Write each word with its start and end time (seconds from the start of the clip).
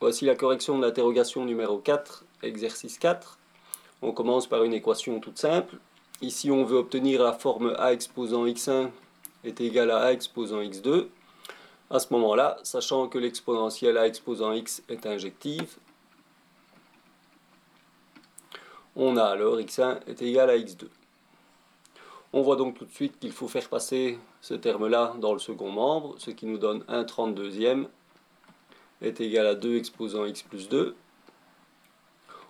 Voici 0.00 0.24
la 0.24 0.34
correction 0.34 0.78
de 0.78 0.82
l'interrogation 0.82 1.44
numéro 1.44 1.76
4, 1.76 2.24
exercice 2.42 2.96
4. 2.96 3.38
On 4.00 4.12
commence 4.12 4.46
par 4.46 4.64
une 4.64 4.72
équation 4.72 5.20
toute 5.20 5.36
simple. 5.36 5.76
Ici, 6.22 6.50
on 6.50 6.64
veut 6.64 6.78
obtenir 6.78 7.22
la 7.22 7.34
forme 7.34 7.74
a 7.78 7.92
exposant 7.92 8.46
x1 8.46 8.88
est 9.44 9.60
égal 9.60 9.90
à 9.90 9.98
a 9.98 10.12
exposant 10.12 10.62
x2. 10.62 11.08
À 11.90 11.98
ce 11.98 12.14
moment-là, 12.14 12.56
sachant 12.62 13.08
que 13.08 13.18
l'exponentielle 13.18 13.98
a 13.98 14.06
exposant 14.06 14.54
x 14.54 14.82
est 14.88 15.04
injective, 15.04 15.76
on 18.96 19.18
a 19.18 19.24
alors 19.24 19.58
x1 19.58 19.98
est 20.06 20.22
égal 20.22 20.48
à 20.48 20.56
x2. 20.56 20.88
On 22.32 22.40
voit 22.40 22.56
donc 22.56 22.78
tout 22.78 22.86
de 22.86 22.92
suite 22.92 23.18
qu'il 23.18 23.32
faut 23.32 23.48
faire 23.48 23.68
passer 23.68 24.18
ce 24.40 24.54
terme-là 24.54 25.12
dans 25.18 25.34
le 25.34 25.38
second 25.38 25.70
membre, 25.70 26.14
ce 26.16 26.30
qui 26.30 26.46
nous 26.46 26.56
donne 26.56 26.84
1 26.88 27.02
32e 27.02 27.88
est 29.02 29.20
égal 29.20 29.46
à 29.46 29.54
2 29.54 29.76
exposant 29.76 30.26
x 30.26 30.42
plus 30.42 30.68
2. 30.68 30.94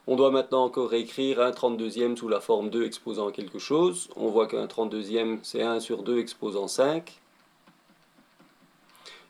On 0.06 0.16
doit 0.16 0.30
maintenant 0.30 0.64
encore 0.64 0.90
réécrire 0.90 1.40
1 1.40 1.50
32e 1.50 2.16
sous 2.16 2.28
la 2.28 2.40
forme 2.40 2.70
2 2.70 2.84
exposant 2.84 3.30
quelque 3.30 3.58
chose. 3.58 4.08
On 4.16 4.28
voit 4.28 4.46
qu'un 4.46 4.66
32e 4.66 5.38
c'est 5.42 5.62
1 5.62 5.80
sur 5.80 6.02
2 6.02 6.18
exposant 6.18 6.68
5. 6.68 7.20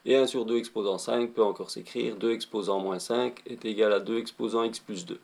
Et 0.06 0.16
1 0.16 0.26
sur 0.26 0.46
2 0.46 0.56
exposant 0.56 0.96
5 0.96 1.32
peut 1.32 1.44
encore 1.44 1.70
s'écrire 1.70 2.16
2 2.16 2.32
exposant 2.32 2.80
moins 2.80 2.98
5 2.98 3.42
est 3.46 3.64
égal 3.64 3.92
à 3.92 4.00
2 4.00 4.18
exposant 4.18 4.64
x 4.64 4.78
plus 4.78 5.04
2. 5.04 5.20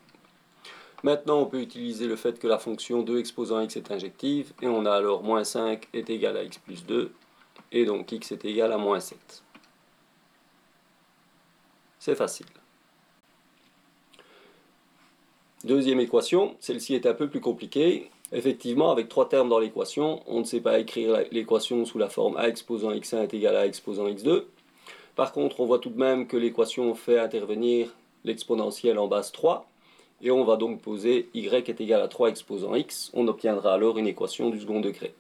Maintenant, 1.03 1.39
on 1.41 1.47
peut 1.47 1.61
utiliser 1.61 2.07
le 2.07 2.17
fait 2.17 2.39
que 2.39 2.47
la 2.47 2.59
fonction 2.59 3.03
2 3.03 3.19
exposant 3.19 3.61
x 3.61 3.77
est 3.77 3.91
injective, 3.91 4.53
et 4.61 4.67
on 4.67 4.85
a 4.87 4.91
alors 4.91 5.23
moins 5.23 5.45
5 5.45 5.89
est 5.93 6.11
égal 6.11 6.37
à 6.37 6.43
x 6.43 6.59
plus 6.59 6.85
2, 6.85 7.13
et 7.73 7.85
donc 7.85 8.11
x 8.13 8.33
est 8.33 8.45
égal 8.45 8.73
à 8.73 8.79
moins 8.79 8.99
7. 8.99 9.45
C'est 12.07 12.15
facile. 12.15 12.47
Deuxième 15.65 15.99
équation, 15.99 16.55
celle-ci 16.61 16.95
est 16.95 17.05
un 17.05 17.15
peu 17.15 17.29
plus 17.29 17.41
compliquée. 17.41 18.13
Effectivement, 18.31 18.93
avec 18.93 19.09
trois 19.09 19.29
termes 19.29 19.49
dans 19.49 19.59
l'équation, 19.59 20.23
on 20.29 20.39
ne 20.39 20.45
sait 20.45 20.61
pas 20.61 20.79
écrire 20.79 21.25
l'équation 21.33 21.85
sous 21.85 21.99
la 21.99 22.09
forme 22.09 22.37
a 22.37 22.47
exposant 22.47 22.93
x1 22.93 23.25
est 23.25 23.35
égal 23.35 23.57
à 23.57 23.67
exposant 23.67 24.07
x2. 24.07 24.45
Par 25.17 25.33
contre, 25.33 25.59
on 25.59 25.67
voit 25.67 25.81
tout 25.81 25.91
de 25.91 25.99
même 25.99 26.29
que 26.29 26.37
l'équation 26.37 26.95
fait 26.95 27.19
intervenir 27.19 27.93
l'exponentielle 28.23 29.01
en 29.01 29.09
base 29.09 29.33
3, 29.33 29.69
et 30.23 30.31
on 30.31 30.45
va 30.45 30.55
donc 30.55 30.83
poser 30.83 31.29
y 31.35 31.49
est 31.49 31.81
égal 31.81 32.01
à 32.01 32.07
3 32.07 32.29
exposant 32.29 32.77
x, 32.77 33.11
on 33.15 33.27
obtiendra 33.27 33.75
alors 33.75 33.99
une 33.99 34.07
équation 34.07 34.51
du 34.51 34.61
second 34.61 34.79
degré. 34.79 35.13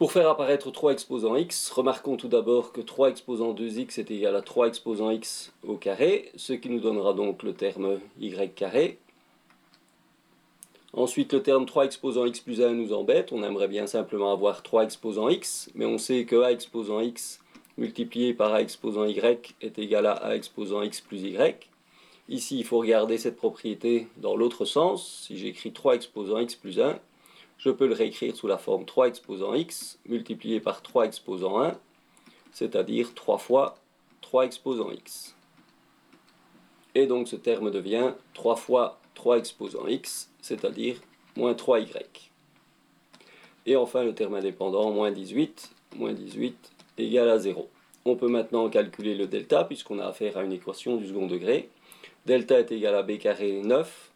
Pour 0.00 0.12
faire 0.12 0.30
apparaître 0.30 0.70
3 0.70 0.92
exposant 0.92 1.36
x, 1.36 1.70
remarquons 1.72 2.16
tout 2.16 2.28
d'abord 2.28 2.72
que 2.72 2.80
3 2.80 3.10
exposant 3.10 3.52
2x 3.52 4.00
est 4.00 4.10
égal 4.10 4.34
à 4.34 4.40
3 4.40 4.68
exposant 4.68 5.10
x 5.10 5.52
au 5.62 5.74
carré, 5.74 6.32
ce 6.36 6.54
qui 6.54 6.70
nous 6.70 6.80
donnera 6.80 7.12
donc 7.12 7.42
le 7.42 7.52
terme 7.52 8.00
y 8.18 8.50
carré. 8.54 8.96
Ensuite, 10.94 11.34
le 11.34 11.42
terme 11.42 11.66
3 11.66 11.84
exposant 11.84 12.24
x 12.24 12.40
plus 12.40 12.62
1 12.62 12.72
nous 12.72 12.94
embête, 12.94 13.30
on 13.30 13.42
aimerait 13.42 13.68
bien 13.68 13.86
simplement 13.86 14.32
avoir 14.32 14.62
3 14.62 14.84
exposant 14.84 15.28
x, 15.28 15.68
mais 15.74 15.84
on 15.84 15.98
sait 15.98 16.24
que 16.24 16.40
a 16.40 16.50
exposant 16.50 17.00
x 17.00 17.38
multiplié 17.76 18.32
par 18.32 18.54
a 18.54 18.62
exposant 18.62 19.04
y 19.04 19.20
est 19.60 19.78
égal 19.78 20.06
à 20.06 20.12
a 20.12 20.34
exposant 20.34 20.80
x 20.80 21.02
plus 21.02 21.24
y. 21.24 21.68
Ici, 22.30 22.58
il 22.58 22.64
faut 22.64 22.78
regarder 22.78 23.18
cette 23.18 23.36
propriété 23.36 24.06
dans 24.16 24.34
l'autre 24.34 24.64
sens. 24.64 25.24
Si 25.26 25.36
j'écris 25.36 25.72
3 25.72 25.96
exposant 25.96 26.38
x 26.38 26.54
plus 26.54 26.80
1, 26.80 26.98
je 27.60 27.70
peux 27.70 27.86
le 27.86 27.94
réécrire 27.94 28.34
sous 28.34 28.46
la 28.46 28.56
forme 28.56 28.86
3 28.86 29.08
exposant 29.08 29.54
x 29.54 29.98
multiplié 30.06 30.60
par 30.60 30.82
3 30.82 31.04
exposant 31.04 31.62
1, 31.62 31.78
c'est-à-dire 32.52 33.14
3 33.14 33.38
fois 33.38 33.76
3 34.22 34.46
exposant 34.46 34.90
x. 34.90 35.36
Et 36.94 37.06
donc 37.06 37.28
ce 37.28 37.36
terme 37.36 37.70
devient 37.70 38.14
3 38.32 38.56
fois 38.56 38.98
3 39.14 39.38
exposant 39.38 39.86
x, 39.86 40.30
c'est-à-dire 40.40 40.96
moins 41.36 41.52
3y. 41.52 41.86
Et 43.66 43.76
enfin 43.76 44.04
le 44.04 44.14
terme 44.14 44.34
indépendant, 44.34 44.90
moins 44.90 45.10
18, 45.10 45.70
moins 45.96 46.14
18 46.14 46.72
égale 46.96 47.28
à 47.28 47.38
0. 47.38 47.68
On 48.06 48.16
peut 48.16 48.28
maintenant 48.28 48.70
calculer 48.70 49.14
le 49.14 49.26
delta 49.26 49.64
puisqu'on 49.64 49.98
a 49.98 50.06
affaire 50.06 50.38
à 50.38 50.44
une 50.44 50.52
équation 50.52 50.96
du 50.96 51.08
second 51.08 51.26
degré. 51.26 51.68
Delta 52.24 52.58
est 52.58 52.72
égal 52.72 52.94
à 52.94 53.02
b 53.02 53.18
carré 53.18 53.60
9 53.62 54.09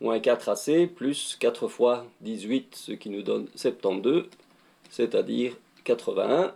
moins 0.00 0.18
4ac 0.18 0.88
plus 0.88 1.36
4 1.38 1.68
fois 1.68 2.06
18 2.22 2.74
ce 2.74 2.92
qui 2.92 3.10
nous 3.10 3.22
donne 3.22 3.48
72 3.54 4.28
c'est-à-dire 4.90 5.56
81. 5.84 6.54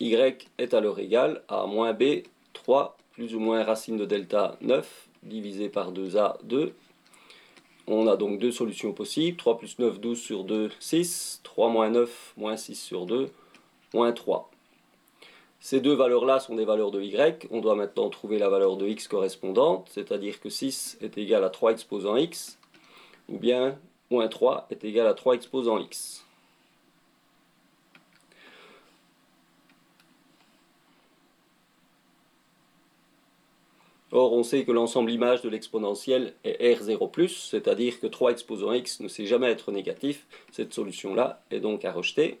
y 0.00 0.14
est 0.58 0.74
alors 0.74 0.98
égal 0.98 1.42
à 1.48 1.66
moins 1.66 1.92
b 1.92 2.22
3 2.52 2.96
plus 3.12 3.34
ou 3.34 3.40
moins 3.40 3.64
racine 3.64 3.96
de 3.96 4.04
delta 4.04 4.56
9 4.60 5.08
divisé 5.22 5.68
par 5.68 5.92
2a 5.92 6.36
2 6.44 6.74
on 7.92 8.06
a 8.06 8.16
donc 8.16 8.38
deux 8.38 8.52
solutions 8.52 8.92
possibles. 8.92 9.36
3 9.36 9.58
plus 9.58 9.78
9, 9.78 10.00
12 10.00 10.20
sur 10.20 10.44
2, 10.44 10.70
6. 10.78 11.40
3 11.42 11.70
moins 11.70 11.90
9, 11.90 12.34
moins 12.36 12.56
6 12.56 12.76
sur 12.76 13.06
2, 13.06 13.30
moins 13.92 14.12
3. 14.12 14.49
Ces 15.62 15.80
deux 15.80 15.92
valeurs-là 15.92 16.40
sont 16.40 16.56
des 16.56 16.64
valeurs 16.64 16.90
de 16.90 17.02
y. 17.02 17.46
On 17.50 17.60
doit 17.60 17.74
maintenant 17.74 18.08
trouver 18.08 18.38
la 18.38 18.48
valeur 18.48 18.78
de 18.78 18.88
x 18.88 19.08
correspondante, 19.08 19.90
c'est-à-dire 19.92 20.40
que 20.40 20.48
6 20.48 20.98
est 21.02 21.18
égal 21.18 21.44
à 21.44 21.50
3 21.50 21.72
exposant 21.72 22.16
x, 22.16 22.58
ou 23.28 23.36
bien 23.38 23.78
moins 24.10 24.26
3 24.26 24.66
est 24.70 24.84
égal 24.84 25.06
à 25.06 25.12
3 25.12 25.34
exposant 25.34 25.78
x. 25.78 26.24
Or, 34.12 34.32
on 34.32 34.42
sait 34.42 34.64
que 34.64 34.72
l'ensemble 34.72 35.12
image 35.12 35.42
de 35.42 35.48
l'exponentielle 35.48 36.34
est 36.42 36.74
R0+, 36.74 37.28
c'est-à-dire 37.28 38.00
que 38.00 38.06
3 38.08 38.32
exposant 38.32 38.72
x 38.72 39.00
ne 39.00 39.08
sait 39.08 39.26
jamais 39.26 39.50
être 39.50 39.70
négatif. 39.70 40.26
Cette 40.50 40.74
solution-là 40.74 41.44
est 41.50 41.60
donc 41.60 41.84
à 41.84 41.92
rejeter. 41.92 42.40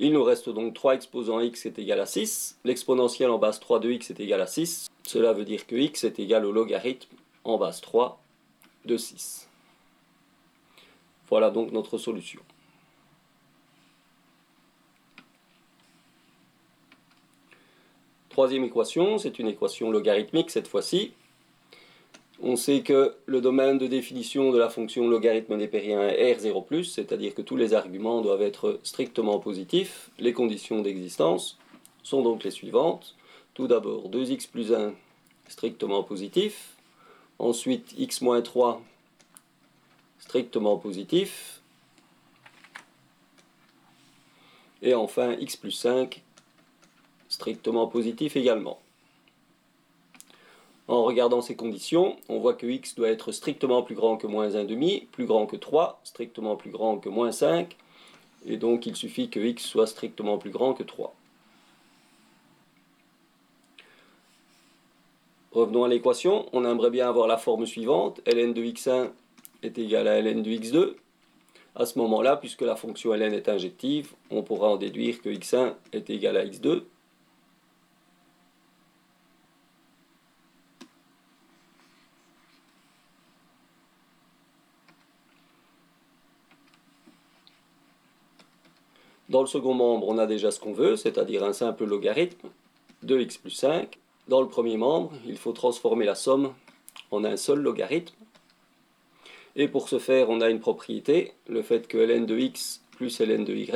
Il 0.00 0.12
nous 0.12 0.22
reste 0.22 0.48
donc 0.48 0.74
3 0.74 0.94
exposant 0.94 1.40
x 1.40 1.66
est 1.66 1.78
égal 1.78 1.98
à 1.98 2.06
6. 2.06 2.60
L'exponentielle 2.64 3.30
en 3.30 3.38
base 3.38 3.58
3 3.58 3.80
de 3.80 3.90
x 3.90 4.10
est 4.10 4.20
égal 4.20 4.40
à 4.40 4.46
6. 4.46 4.88
Cela 5.02 5.32
veut 5.32 5.44
dire 5.44 5.66
que 5.66 5.74
x 5.74 6.04
est 6.04 6.20
égal 6.20 6.44
au 6.44 6.52
logarithme 6.52 7.16
en 7.42 7.58
base 7.58 7.80
3 7.80 8.20
de 8.84 8.96
6. 8.96 9.48
Voilà 11.28 11.50
donc 11.50 11.72
notre 11.72 11.98
solution. 11.98 12.40
Troisième 18.28 18.62
équation, 18.62 19.18
c'est 19.18 19.40
une 19.40 19.48
équation 19.48 19.90
logarithmique 19.90 20.50
cette 20.50 20.68
fois-ci. 20.68 21.12
On 22.40 22.54
sait 22.54 22.82
que 22.82 23.16
le 23.26 23.40
domaine 23.40 23.78
de 23.78 23.88
définition 23.88 24.52
de 24.52 24.58
la 24.58 24.68
fonction 24.68 25.08
logarithme 25.08 25.56
népérien 25.56 26.08
est 26.08 26.34
R0+, 26.34 26.84
c'est-à-dire 26.84 27.34
que 27.34 27.42
tous 27.42 27.56
les 27.56 27.74
arguments 27.74 28.20
doivent 28.20 28.42
être 28.42 28.78
strictement 28.84 29.40
positifs. 29.40 30.10
Les 30.20 30.32
conditions 30.32 30.80
d'existence 30.80 31.58
sont 32.04 32.22
donc 32.22 32.44
les 32.44 32.52
suivantes. 32.52 33.16
Tout 33.54 33.66
d'abord, 33.66 34.08
2x 34.08 34.48
plus 34.48 34.72
1 34.72 34.94
strictement 35.48 36.04
positif. 36.04 36.76
Ensuite, 37.40 37.92
x 37.98 38.20
moins 38.20 38.40
3 38.40 38.80
strictement 40.20 40.76
positif. 40.76 41.60
Et 44.80 44.94
enfin, 44.94 45.32
x 45.32 45.56
plus 45.56 45.72
5 45.72 46.22
strictement 47.28 47.88
positif 47.88 48.36
également. 48.36 48.78
En 50.88 51.04
regardant 51.04 51.42
ces 51.42 51.54
conditions, 51.54 52.16
on 52.30 52.38
voit 52.38 52.54
que 52.54 52.66
x 52.66 52.94
doit 52.94 53.10
être 53.10 53.30
strictement 53.30 53.82
plus 53.82 53.94
grand 53.94 54.16
que 54.16 54.26
moins 54.26 54.48
1,5, 54.48 55.06
plus 55.08 55.26
grand 55.26 55.44
que 55.44 55.56
3, 55.56 56.00
strictement 56.02 56.56
plus 56.56 56.70
grand 56.70 56.96
que 56.96 57.10
moins 57.10 57.30
5, 57.30 57.76
et 58.46 58.56
donc 58.56 58.86
il 58.86 58.96
suffit 58.96 59.28
que 59.28 59.38
x 59.38 59.62
soit 59.62 59.86
strictement 59.86 60.38
plus 60.38 60.50
grand 60.50 60.72
que 60.72 60.82
3. 60.82 61.14
Revenons 65.52 65.84
à 65.84 65.88
l'équation, 65.88 66.46
on 66.54 66.64
aimerait 66.64 66.90
bien 66.90 67.06
avoir 67.06 67.26
la 67.26 67.36
forme 67.36 67.66
suivante, 67.66 68.22
ln 68.26 68.54
de 68.54 68.62
x1 68.62 69.10
est 69.62 69.78
égal 69.78 70.08
à 70.08 70.22
ln 70.22 70.42
de 70.42 70.50
x2. 70.50 70.94
À 71.74 71.84
ce 71.84 71.98
moment-là, 71.98 72.36
puisque 72.36 72.62
la 72.62 72.76
fonction 72.76 73.12
ln 73.12 73.34
est 73.34 73.50
injective, 73.50 74.14
on 74.30 74.42
pourra 74.42 74.70
en 74.70 74.76
déduire 74.76 75.20
que 75.20 75.28
x1 75.28 75.74
est 75.92 76.08
égal 76.08 76.38
à 76.38 76.46
x2, 76.46 76.84
Dans 89.28 89.42
le 89.42 89.46
second 89.46 89.74
membre, 89.74 90.08
on 90.08 90.16
a 90.16 90.26
déjà 90.26 90.50
ce 90.50 90.58
qu'on 90.58 90.72
veut, 90.72 90.96
c'est-à-dire 90.96 91.44
un 91.44 91.52
simple 91.52 91.84
logarithme 91.84 92.48
de 93.02 93.20
x 93.20 93.36
plus 93.36 93.50
5. 93.50 93.98
Dans 94.26 94.40
le 94.40 94.48
premier 94.48 94.76
membre, 94.76 95.12
il 95.26 95.36
faut 95.36 95.52
transformer 95.52 96.06
la 96.06 96.14
somme 96.14 96.54
en 97.10 97.24
un 97.24 97.36
seul 97.36 97.60
logarithme. 97.60 98.14
Et 99.56 99.68
pour 99.68 99.88
ce 99.88 99.98
faire, 99.98 100.30
on 100.30 100.40
a 100.40 100.48
une 100.48 100.60
propriété, 100.60 101.32
le 101.46 101.62
fait 101.62 101.88
que 101.88 101.98
ln 101.98 102.24
de 102.24 102.38
x 102.38 102.82
plus 102.92 103.20
ln 103.20 103.44
de 103.44 103.54
y 103.54 103.70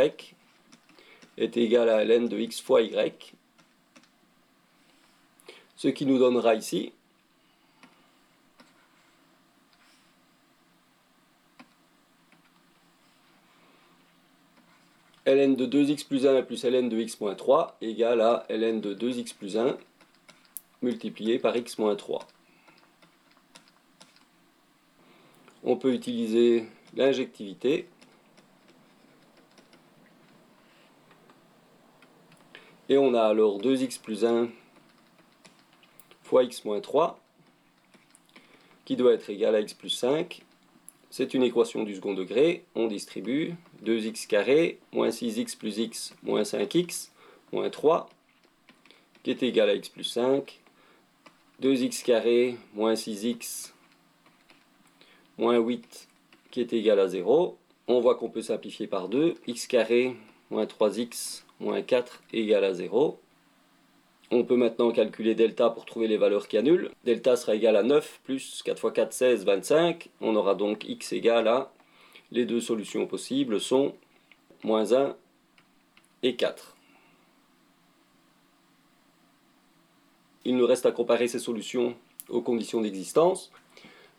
est 1.38 1.56
égal 1.56 1.88
à 1.88 2.04
ln 2.04 2.28
de 2.28 2.38
x 2.38 2.60
fois 2.60 2.82
y. 2.82 3.34
Ce 5.76 5.88
qui 5.88 6.06
nous 6.06 6.18
donnera 6.18 6.54
ici 6.54 6.92
ln 15.34 15.56
de 15.56 15.66
2x 15.66 16.06
plus 16.06 16.26
1 16.26 16.42
plus 16.42 16.64
ln 16.64 16.88
de 16.88 16.98
x 16.98 17.20
moins 17.20 17.34
3 17.34 17.76
égale 17.80 18.20
à 18.20 18.46
ln 18.50 18.80
de 18.80 18.94
2x 18.94 19.34
plus 19.34 19.56
1 19.56 19.76
multiplié 20.82 21.38
par 21.38 21.56
x 21.56 21.78
moins 21.78 21.96
3. 21.96 22.26
On 25.64 25.76
peut 25.76 25.94
utiliser 25.94 26.66
l'injectivité. 26.94 27.88
Et 32.88 32.98
on 32.98 33.14
a 33.14 33.22
alors 33.22 33.60
2x 33.60 34.00
plus 34.00 34.24
1 34.24 34.48
fois 36.22 36.44
x 36.44 36.64
moins 36.64 36.80
3 36.80 37.18
qui 38.84 38.96
doit 38.96 39.14
être 39.14 39.30
égal 39.30 39.54
à 39.54 39.60
x 39.60 39.72
plus 39.74 39.90
5 39.90 40.42
c'est 41.12 41.34
une 41.34 41.42
équation 41.42 41.84
du 41.84 41.94
second 41.94 42.14
degré. 42.14 42.64
On 42.74 42.86
distribue 42.86 43.52
2x 43.84 44.26
carré 44.26 44.78
moins 44.92 45.10
6x 45.10 45.58
plus 45.58 45.78
x 45.78 46.14
moins 46.22 46.40
5x 46.40 47.10
moins 47.52 47.68
3 47.68 48.08
qui 49.22 49.30
est 49.30 49.42
égal 49.42 49.68
à 49.68 49.74
x 49.74 49.90
plus 49.90 50.04
5. 50.04 50.58
2x 51.62 52.02
carré 52.02 52.56
moins 52.72 52.94
6x 52.94 53.72
moins 55.36 55.58
8 55.58 56.08
qui 56.50 56.62
est 56.62 56.72
égal 56.72 56.98
à 56.98 57.08
0. 57.08 57.58
On 57.88 58.00
voit 58.00 58.14
qu'on 58.14 58.30
peut 58.30 58.40
simplifier 58.40 58.86
par 58.86 59.10
2. 59.10 59.34
x 59.46 59.66
carré 59.66 60.16
moins 60.50 60.64
3x 60.64 61.42
moins 61.60 61.82
4 61.82 62.22
égale 62.32 62.64
à 62.64 62.72
0. 62.72 63.20
On 64.34 64.44
peut 64.44 64.56
maintenant 64.56 64.90
calculer 64.92 65.34
delta 65.34 65.68
pour 65.68 65.84
trouver 65.84 66.08
les 66.08 66.16
valeurs 66.16 66.48
qui 66.48 66.56
annulent. 66.56 66.90
Delta 67.04 67.36
sera 67.36 67.54
égal 67.54 67.76
à 67.76 67.82
9 67.82 68.20
plus 68.24 68.62
4 68.64 68.78
fois 68.80 68.90
4, 68.90 69.12
16, 69.12 69.44
25. 69.44 70.08
On 70.22 70.34
aura 70.36 70.54
donc 70.54 70.88
x 70.88 71.12
égale 71.12 71.48
à, 71.48 71.70
les 72.30 72.46
deux 72.46 72.62
solutions 72.62 73.06
possibles 73.06 73.60
sont 73.60 73.94
moins 74.64 74.94
1 74.94 75.14
et 76.22 76.34
4. 76.34 76.74
Il 80.46 80.56
nous 80.56 80.66
reste 80.66 80.86
à 80.86 80.92
comparer 80.92 81.28
ces 81.28 81.38
solutions 81.38 81.94
aux 82.30 82.40
conditions 82.40 82.80
d'existence. 82.80 83.52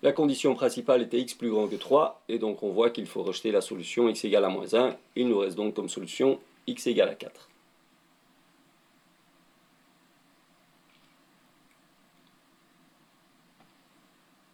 La 0.04 0.12
condition 0.12 0.54
principale 0.54 1.02
était 1.02 1.22
x 1.22 1.34
plus 1.34 1.50
grand 1.50 1.68
que 1.68 1.76
3, 1.76 2.22
et 2.30 2.38
donc 2.38 2.62
on 2.62 2.70
voit 2.70 2.92
qu'il 2.92 3.08
faut 3.08 3.24
rejeter 3.24 3.52
la 3.52 3.62
solution 3.62 4.08
x 4.08 4.24
égale 4.26 4.46
à 4.46 4.50
moins 4.50 4.76
1. 4.76 4.96
Il 5.16 5.28
nous 5.28 5.40
reste 5.40 5.56
donc 5.56 5.74
comme 5.74 5.90
solution 5.90 6.40
x 6.68 6.86
égale 6.86 7.10
à 7.10 7.16
4. 7.16 7.50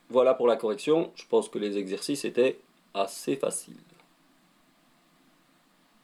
Voilà 0.09 0.33
pour 0.33 0.47
la 0.47 0.55
correction. 0.55 1.11
Je 1.15 1.23
pense 1.29 1.49
que 1.49 1.59
les 1.59 1.77
exercices 1.77 2.25
étaient 2.25 2.59
assez 2.93 3.35
faciles. 3.35 3.75